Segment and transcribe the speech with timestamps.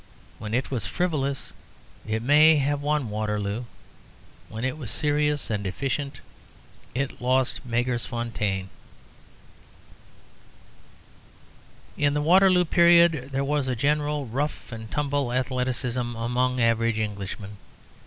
[0.39, 1.53] When it was frivolous
[2.07, 3.65] it may have won Waterloo:
[4.49, 6.21] when it was serious and efficient
[6.95, 8.69] it lost Magersfontein.
[11.97, 17.57] In the Waterloo period there was a general rough and tumble athleticism among average Englishmen.